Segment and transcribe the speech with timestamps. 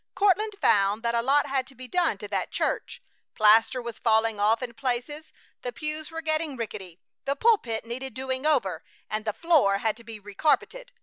[0.15, 3.03] Courtland found that a lot had to be done to that church.
[3.35, 5.31] Plaster was falling off in places,
[5.61, 6.99] the pews were getting rickety.
[7.25, 10.89] The pulpit needed doing over, and the floor had to be recarpeted.